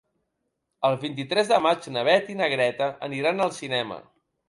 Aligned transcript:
El 0.89 0.97
vint-i-tres 1.03 1.53
de 1.53 1.61
maig 1.67 1.87
na 1.99 2.07
Beth 2.09 2.35
i 2.37 2.41
na 2.43 2.51
Greta 2.57 2.91
aniran 3.11 3.49
al 3.49 3.59
cinema. 3.63 4.05